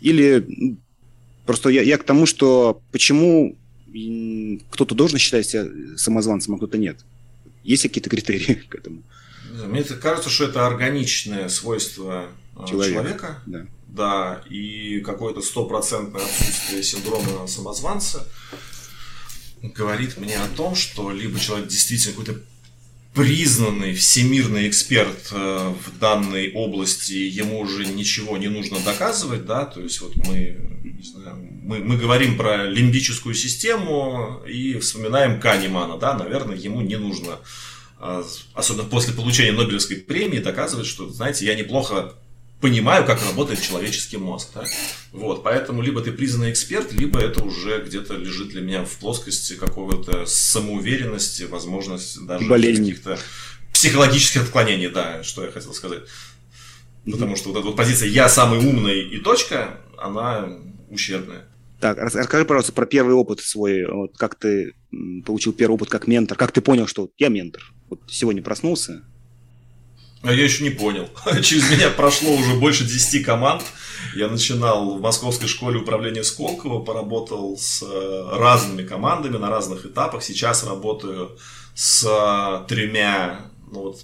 [0.00, 0.76] Или
[1.46, 3.56] просто я, я к тому, что почему
[4.70, 6.98] кто-то должен считать себя самозванцем, а кто-то нет?
[7.62, 9.02] Есть какие-то критерии к этому?
[9.66, 12.92] Мне кажется, что это органичное свойство э, человека.
[12.92, 13.42] человека.
[13.46, 13.66] Да.
[13.86, 18.26] да, и какое-то стопроцентное отсутствие синдрома самозванца
[19.62, 22.40] говорит мне о том, что либо человек действительно какой-то
[23.14, 29.80] признанный всемирный эксперт э, в данной области, ему уже ничего не нужно доказывать, да, то
[29.80, 36.14] есть вот мы, не знаю, мы, мы говорим про лимбическую систему и вспоминаем Канемана, да,
[36.14, 37.38] наверное, ему не нужно,
[38.00, 42.14] э, особенно после получения Нобелевской премии, доказывать, что, знаете, я неплохо
[42.64, 44.48] понимаю, как работает человеческий мозг.
[44.54, 44.64] Да?
[45.12, 49.52] Вот, поэтому либо ты признанный эксперт, либо это уже где-то лежит для меня в плоскости
[49.52, 53.18] какого-то самоуверенности, возможность даже каких-то
[53.74, 56.04] психологических отклонений, да, что я хотел сказать.
[57.04, 60.48] Потому что вот эта вот позиция «я самый умный» и точка, она
[60.88, 61.44] ущербная.
[61.80, 63.84] Так, расскажи, пожалуйста, про первый опыт свой.
[63.84, 64.72] Вот как ты
[65.26, 66.38] получил первый опыт как ментор?
[66.38, 67.62] Как ты понял, что я ментор?
[67.90, 69.04] Вот сегодня проснулся,
[70.24, 71.08] а я еще не понял.
[71.42, 73.62] Через меня прошло уже больше 10 команд.
[74.14, 80.22] Я начинал в Московской школе управления Сколково, поработал с э, разными командами на разных этапах.
[80.22, 81.36] Сейчас работаю
[81.74, 84.02] с э, тремя, ну вот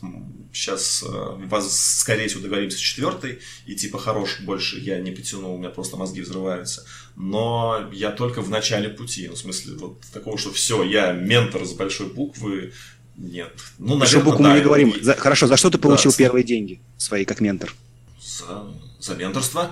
[0.52, 5.58] сейчас, э, скорее всего, договоримся с четвертой, и типа хорош больше я не потяну, у
[5.58, 6.84] меня просто мозги взрываются.
[7.16, 11.64] Но я только в начале пути, ну, в смысле, вот такого, что все, я ментор
[11.64, 12.72] с большой буквы,
[13.20, 13.52] нет.
[13.78, 14.94] Ну, наверное, букву да, мы не говорим.
[15.02, 17.74] За, хорошо, за что ты получил да, первые деньги свои как ментор?
[18.20, 18.66] За,
[18.98, 19.70] за менторство.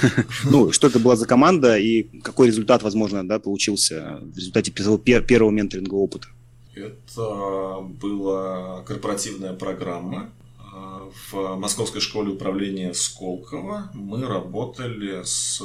[0.44, 5.50] Ну, что это была за команда и какой результат, возможно, да, получился в результате первого
[5.50, 6.28] менторингового опыта?
[6.74, 13.90] Это была корпоративная программа а, в Московской школе управления Сколково.
[13.92, 15.62] Мы работали с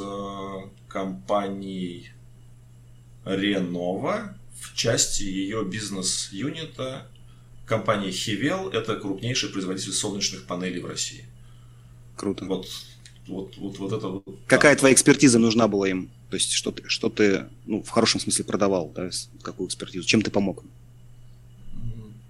[0.86, 2.10] компанией
[3.24, 7.06] Ренова в части ее бизнес-юнита
[7.66, 11.24] компания Хивел– это крупнейший производитель солнечных панелей в России.
[12.16, 12.44] Круто.
[12.44, 12.68] Вот,
[13.26, 14.24] вот, вот, вот это вот.
[14.46, 16.10] Какая твоя экспертиза нужна была им?
[16.30, 19.10] То есть, что ты, что ты ну, в хорошем смысле продавал, да,
[19.42, 20.06] какую экспертизу?
[20.06, 20.64] Чем ты помог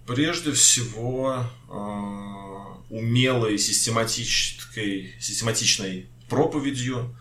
[0.06, 7.16] Прежде всего, э, умелой, систематической, систематичной проповедью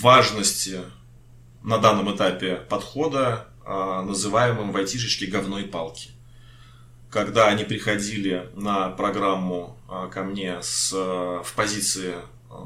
[0.00, 0.80] важности
[1.62, 6.10] на данном этапе подхода называемым в айтишечке говной палки.
[7.10, 12.14] Когда они приходили на программу а, ко мне с, в позиции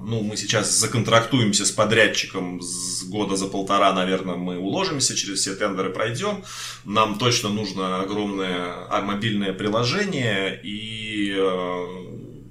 [0.02, 5.54] ну, мы сейчас законтрактуемся с подрядчиком с года за полтора, наверное, мы уложимся, через все
[5.54, 6.44] тендеры пройдем.
[6.84, 11.34] Нам точно нужно огромное а, мобильное приложение, и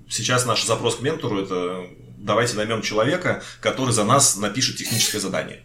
[0.09, 5.61] сейчас наш запрос к ментору это давайте наймем человека, который за нас напишет техническое задание.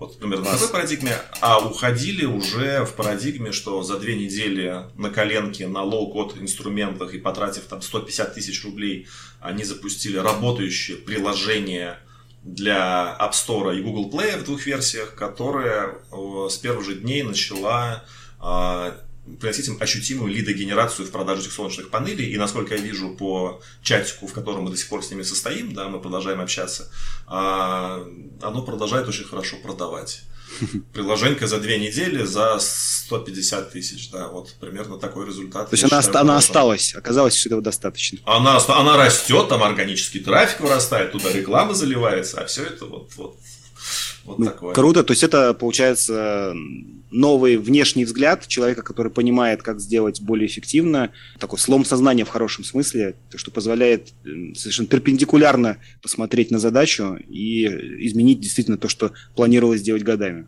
[0.00, 5.10] Вот, например, на такой парадигме, а уходили уже в парадигме, что за две недели на
[5.10, 9.08] коленке, на low-code инструментах и потратив там 150 тысяч рублей,
[9.40, 11.98] они запустили работающее приложение
[12.42, 17.22] для App Store и Google Play в двух версиях, которая э, с первых же дней
[17.22, 18.02] начала
[18.38, 18.96] а,
[19.36, 22.30] приносить им ощутимую лидогенерацию в продаже этих солнечных панелей.
[22.30, 25.74] И насколько я вижу по чатику, в котором мы до сих пор с ними состоим,
[25.74, 26.90] да, мы продолжаем общаться,
[27.26, 28.06] а,
[28.42, 30.22] оно продолжает очень хорошо продавать.
[30.92, 35.70] Приложенька за две недели за 150 тысяч, да, вот примерно такой результат.
[35.70, 38.18] То есть она, считаю, она осталась, оказалось, что этого достаточно.
[38.24, 43.36] Она, она растет, там органический трафик вырастает, туда реклама заливается, а все это вот, вот
[44.30, 44.74] вот ну, такое.
[44.74, 46.54] Круто, то есть это получается
[47.10, 52.64] новый внешний взгляд человека, который понимает, как сделать более эффективно, такой слом сознания в хорошем
[52.64, 54.12] смысле, что позволяет
[54.54, 57.66] совершенно перпендикулярно посмотреть на задачу и
[58.06, 60.46] изменить действительно то, что планировалось сделать годами.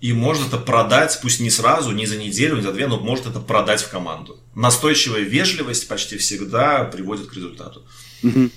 [0.00, 3.26] И может это продать, пусть не сразу, не за неделю, не за две, но может
[3.26, 4.38] это продать в команду.
[4.54, 7.84] Настойчивая вежливость почти всегда приводит к результату.
[8.22, 8.50] Угу.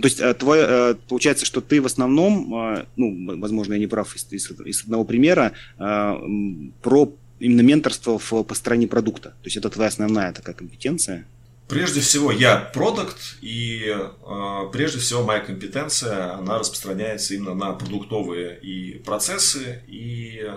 [0.00, 3.86] То есть, э, твой, э, получается, что ты в основном, э, ну, возможно, я не
[3.86, 9.30] прав из, из, из одного примера, про именно менторство в, по стороне продукта.
[9.30, 11.26] То есть это твоя основная такая компетенция.
[11.68, 18.58] Прежде всего, я продукт, и э, прежде всего моя компетенция, она распространяется именно на продуктовые
[18.60, 20.54] и процессы, и э,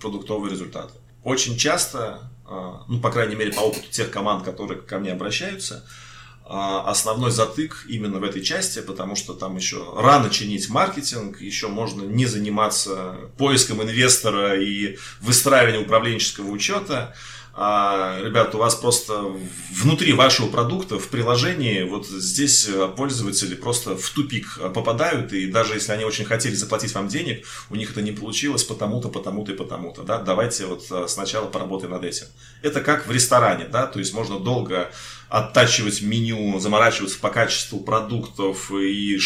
[0.00, 0.94] продуктовые результаты.
[1.22, 5.84] Очень часто, э, ну, по крайней мере, по опыту тех команд, которые ко мне обращаются,
[5.84, 6.11] а,
[6.52, 12.02] основной затык именно в этой части, потому что там еще рано чинить маркетинг, еще можно
[12.02, 17.14] не заниматься поиском инвестора и выстраиванием управленческого учета.
[17.54, 19.30] А, ребят, у вас просто
[19.70, 25.92] внутри вашего продукта, в приложении, вот здесь пользователи просто в тупик попадают, и даже если
[25.92, 30.02] они очень хотели заплатить вам денег, у них это не получилось потому-то, потому-то и потому-то,
[30.02, 32.26] да, давайте вот а, сначала поработаем над этим.
[32.62, 34.90] Это как в ресторане, да, то есть можно долго
[35.28, 39.18] оттачивать меню, заморачиваться по качеству продуктов и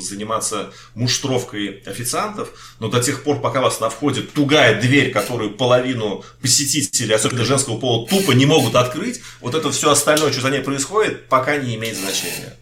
[0.00, 6.24] заниматься муштровкой официантов, но до тех пор, пока вас на входе тугая дверь, которую половину
[6.40, 10.60] посетителей, особенно женского пола, тупо не могут открыть, вот это все остальное, что за ней
[10.60, 12.56] происходит, пока не имеет значения.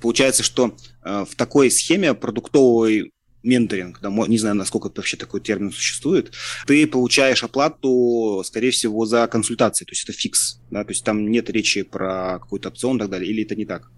[0.00, 3.12] Получается, что э, в такой схеме продуктовой
[3.42, 6.32] менторинг, да, не знаю, насколько вообще такой термин существует,
[6.66, 11.30] ты получаешь оплату, скорее всего, за консультации, то есть это фикс, да, то есть там
[11.30, 13.90] нет речи про какой-то опцион и так далее, или это не так?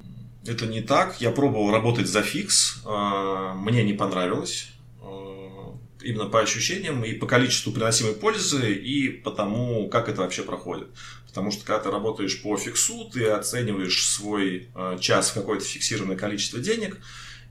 [0.47, 1.21] Это не так.
[1.21, 2.83] Я пробовал работать за фикс.
[2.85, 4.69] А, мне не понравилось.
[5.01, 10.43] А, именно по ощущениям и по количеству приносимой пользы, и по тому, как это вообще
[10.43, 10.89] проходит.
[11.29, 16.17] Потому что когда ты работаешь по фиксу, ты оцениваешь свой а, час в какое-то фиксированное
[16.17, 16.99] количество денег,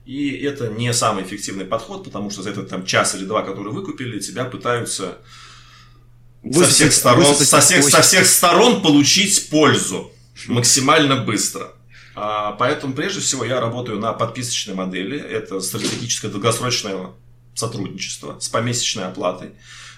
[0.04, 3.72] и это не самый эффективный подход, потому что за этот там, час или два, который
[3.72, 5.18] выкупили, тебя пытаются
[6.50, 10.12] со всех, сторон, со, всех, со всех сторон получить пользу
[10.46, 11.72] максимально быстро.
[12.14, 15.18] А, поэтому прежде всего я работаю на подписочной модели.
[15.18, 17.10] Это стратегическое долгосрочное
[17.54, 19.52] сотрудничество с помесячной оплатой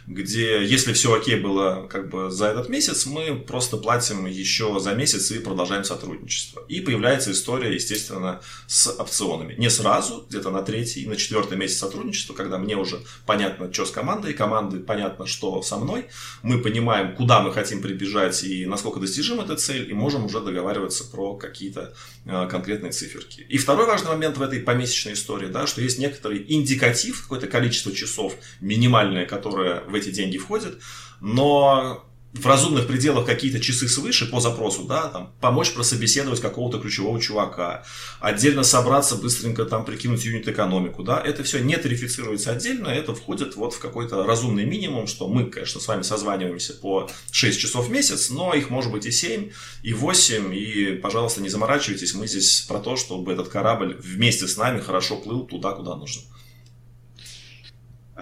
[0.07, 4.95] где, если все окей было как бы за этот месяц, мы просто платим еще за
[4.95, 6.63] месяц и продолжаем сотрудничество.
[6.69, 9.55] И появляется история, естественно, с опционами.
[9.55, 13.91] Не сразу, где-то на третий, на четвертый месяц сотрудничества, когда мне уже понятно, что с
[13.91, 16.07] командой, команды понятно, что со мной,
[16.43, 21.05] мы понимаем, куда мы хотим прибежать и насколько достижим эта цель, и можем уже договариваться
[21.05, 21.95] про какие-то
[22.27, 23.47] э, конкретные циферки.
[23.49, 27.93] И второй важный момент в этой помесячной истории, да, что есть некоторый индикатив, какое-то количество
[27.93, 30.79] часов минимальное, которое в эти деньги входят,
[31.21, 37.21] но в разумных пределах какие-то часы свыше по запросу, да, там, помочь прособеседовать какого-то ключевого
[37.21, 37.85] чувака,
[38.19, 43.75] отдельно собраться, быстренько там прикинуть юнит-экономику, да, это все не тарифицируется отдельно, это входит вот
[43.75, 48.31] в какой-то разумный минимум, что мы, конечно, с вами созваниваемся по 6 часов в месяц,
[48.31, 49.51] но их может быть и 7,
[49.85, 54.57] и 8, и, пожалуйста, не заморачивайтесь, мы здесь про то, чтобы этот корабль вместе с
[54.57, 56.23] нами хорошо плыл туда, куда нужно.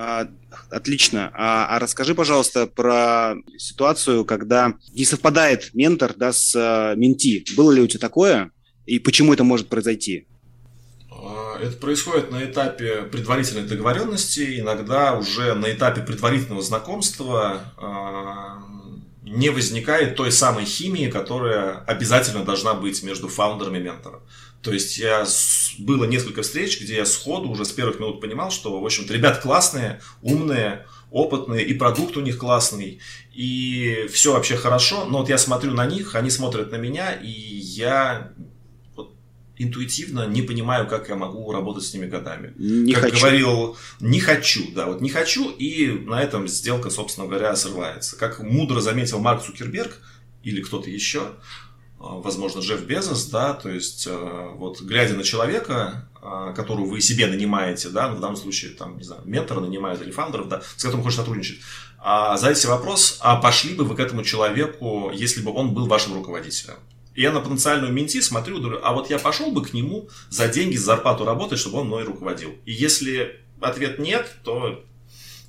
[0.05, 0.26] А,
[0.70, 1.30] отлично.
[1.32, 7.44] А, а расскажи, пожалуйста, про ситуацию, когда не совпадает ментор да, с а, менти.
[7.57, 8.50] Было ли у тебя такое?
[8.84, 10.26] И почему это может произойти?
[11.09, 17.61] А, это происходит на этапе предварительной договоренности, иногда уже на этапе предварительного знакомства
[19.22, 24.20] не возникает той самой химии, которая обязательно должна быть между фаундером и ментором.
[24.62, 25.26] То есть я
[25.78, 29.40] было несколько встреч, где я сходу уже с первых минут понимал, что, в общем-то, ребят
[29.40, 33.00] классные, умные, опытные, и продукт у них классный,
[33.34, 37.28] и все вообще хорошо, но вот я смотрю на них, они смотрят на меня, и
[37.28, 38.32] я
[39.58, 42.54] интуитивно не понимаю, как я могу работать с ними годами.
[42.56, 43.20] Не как хочу.
[43.20, 48.16] говорил, не хочу, да, вот не хочу, и на этом сделка, собственно говоря, срывается.
[48.16, 50.00] Как мудро заметил Марк Цукерберг
[50.42, 51.32] или кто-то еще,
[52.03, 57.26] возможно, Джефф Безос, да, то есть а, вот глядя на человека, а, которого вы себе
[57.26, 60.82] нанимаете, да, ну, в данном случае, там, не знаю, ментора нанимают или фаундеров, да, с
[60.82, 61.59] которым хочешь сотрудничать,
[61.98, 66.74] задайте вопрос, а пошли бы вы к этому человеку, если бы он был вашим руководителем?
[67.14, 70.76] Я на потенциальную менти смотрю, говорю, а вот я пошел бы к нему за деньги,
[70.76, 72.55] за зарплату работать, чтобы он мной руководил.
[72.64, 74.82] И если ответ нет, то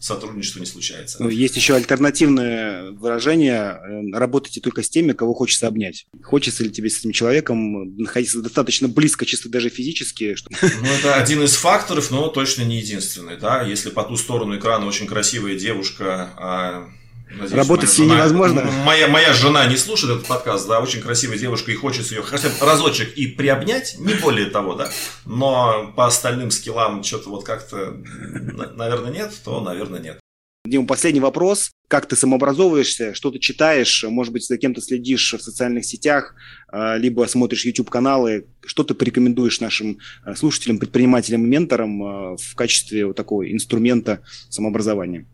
[0.04, 1.24] сотрудничество не случается.
[1.24, 6.08] Ну, есть еще альтернативное выражение э, «работайте только с теми, кого хочется обнять».
[6.22, 10.36] Хочется ли тебе с этим человеком находиться достаточно близко, чисто даже физически?
[10.36, 10.50] Что...
[10.52, 13.38] Ну, это один из факторов, но точно не единственный.
[13.38, 13.64] Да?
[13.64, 16.90] Если по ту сторону экрана очень красивая девушка, а
[17.34, 18.62] Надеюсь, Работать с ней жена, невозможно.
[18.86, 22.50] Моя, моя жена не слушает этот подкаст, да, очень красивая девушка, и хочется ее хотя
[22.50, 24.92] бы разочек и приобнять, не более того, да.
[25.26, 27.98] Но по остальным скиллам что-то вот как-то,
[28.76, 30.20] наверное, нет, то, наверное, нет.
[30.66, 31.72] Дима, последний вопрос.
[31.90, 33.14] Как ты самообразовываешься?
[33.14, 34.06] Что ты читаешь?
[34.08, 36.36] Может быть, за кем-то следишь в социальных сетях,
[36.70, 38.46] а, либо смотришь YouTube-каналы.
[38.66, 44.22] Что ты порекомендуешь нашим а, слушателям, предпринимателям и менторам а, в качестве вот такого инструмента
[44.50, 45.26] самообразования?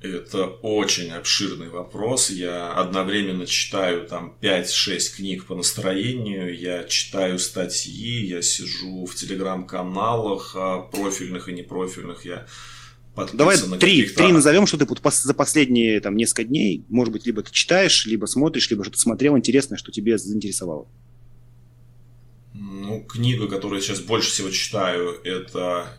[0.00, 2.30] Это очень обширный вопрос.
[2.30, 10.54] Я одновременно читаю там 5-6 книг по настроению, я читаю статьи, я сижу в телеграм-каналах
[10.54, 12.46] а, профильных и непрофильных, я
[13.32, 17.50] Давай три, три назовем, что ты за последние там, несколько дней, может быть, либо ты
[17.50, 20.86] читаешь, либо смотришь, либо что-то смотрел интересное, что тебе заинтересовало.
[22.54, 25.98] Ну, книга, которую я сейчас больше всего читаю, это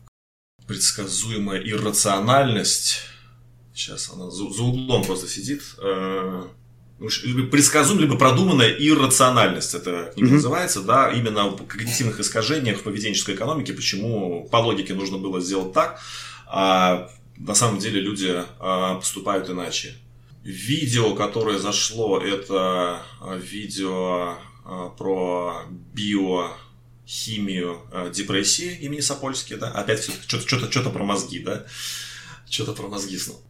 [0.65, 3.01] «Предсказуемая иррациональность»
[3.79, 5.63] Сейчас она за, за углом просто сидит.
[5.77, 6.43] Э,
[7.23, 10.33] либо предсказуемая, либо продуманная иррациональность, это книга mm-hmm.
[10.33, 15.71] называется, да, именно в когнитивных искажениях в поведенческой экономике, почему по логике нужно было сделать
[15.71, 16.01] так,
[16.45, 19.95] а на самом деле люди а, поступают иначе.
[20.43, 25.61] Видео, которое зашло, это а, видео а, про
[25.93, 27.79] биохимию
[28.13, 31.65] депрессии имени Сапольски, да, опять что-то, что-то, что-то про мозги, да,
[32.49, 33.41] что-то про мозги снова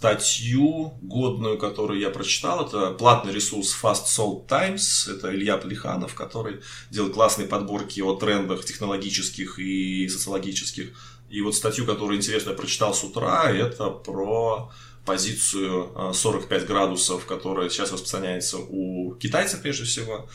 [0.00, 2.66] статью годную, которую я прочитал.
[2.66, 5.06] Это платный ресурс Fast Sold Times.
[5.06, 6.60] Это Илья Плеханов, который
[6.90, 10.92] делает классные подборки о трендах технологических и социологических.
[11.28, 14.72] И вот статью, которую интересно я прочитал с утра, это про
[15.04, 20.30] позицию 45 градусов, которая сейчас распространяется у китайцев прежде всего.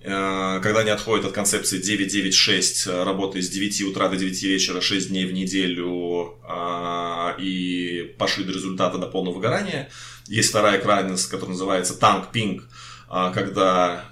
[0.00, 4.80] Э, когда они отходят от концепции 996, э, работы с 9 утра до 9 вечера,
[4.80, 9.90] 6 дней в неделю э, и пошли до результата до полного выгорания.
[10.28, 12.64] Есть вторая крайность, которая называется танк пинг,
[13.08, 14.04] когда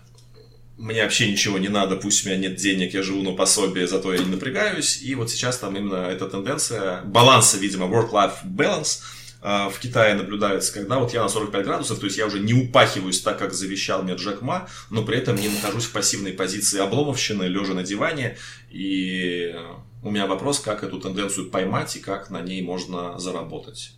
[0.79, 4.15] мне вообще ничего не надо, пусть у меня нет денег, я живу на пособие, зато
[4.15, 5.03] я не напрягаюсь.
[5.03, 9.01] И вот сейчас там именно эта тенденция баланса, видимо, work-life balance–
[9.47, 13.21] в Китае наблюдается, когда вот я на 45 градусов, то есть я уже не упахиваюсь
[13.21, 17.45] так, как завещал мне Джек Ма, но при этом не нахожусь в пассивной позиции обломовщины,
[17.45, 18.39] лежа на диване.
[18.71, 19.55] И
[20.03, 23.96] у меня вопрос, как эту тенденцию поймать и как на ней можно заработать.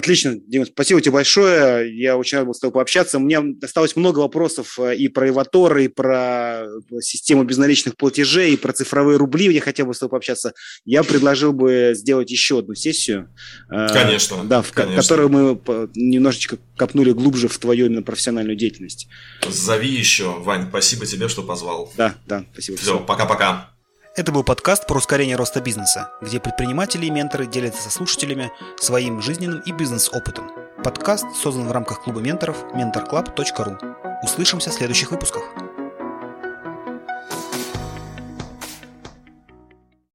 [0.00, 1.94] Отлично, Дима, спасибо тебе большое.
[1.94, 3.18] Я очень рад был с тобой пообщаться.
[3.18, 8.54] У меня осталось много вопросов э, и про Эватор, и про э, систему безналичных платежей,
[8.54, 9.52] и про цифровые рубли.
[9.52, 10.54] Я хотел бы с тобой пообщаться.
[10.86, 13.28] Я предложил бы сделать еще одну сессию.
[13.70, 14.42] Э, конечно.
[14.44, 15.02] Да, в конечно.
[15.02, 15.60] которой мы
[15.94, 19.06] немножечко копнули глубже в твою именно профессиональную деятельность.
[19.46, 20.68] Зови еще, Вань.
[20.70, 21.92] Спасибо тебе, что позвал.
[21.98, 22.78] Да, да, спасибо.
[22.78, 23.68] Все, пока-пока.
[24.16, 29.22] Это был подкаст про ускорение роста бизнеса, где предприниматели и менторы делятся со слушателями своим
[29.22, 30.50] жизненным и бизнес-опытом.
[30.82, 34.24] Подкаст создан в рамках клуба менторов mentorclub.ru.
[34.24, 35.44] Услышимся в следующих выпусках.